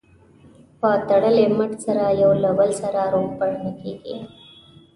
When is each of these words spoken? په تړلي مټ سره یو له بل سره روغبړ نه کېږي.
په 0.79 0.89
تړلي 1.09 1.45
مټ 1.57 1.71
سره 1.85 2.05
یو 2.21 2.31
له 2.43 2.51
بل 2.57 2.71
سره 2.81 3.01
روغبړ 3.13 3.51
نه 3.63 3.71
کېږي. 3.81 4.17